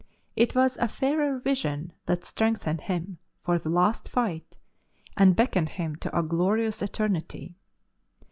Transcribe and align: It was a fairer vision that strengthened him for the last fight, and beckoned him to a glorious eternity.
It 0.35 0.55
was 0.55 0.77
a 0.77 0.87
fairer 0.87 1.37
vision 1.37 1.93
that 2.07 2.23
strengthened 2.23 2.81
him 2.81 3.19
for 3.39 3.59
the 3.59 3.69
last 3.69 4.09
fight, 4.09 4.57
and 5.15 5.35
beckoned 5.35 5.69
him 5.69 5.95
to 5.97 6.17
a 6.17 6.23
glorious 6.23 6.81
eternity. 6.81 7.55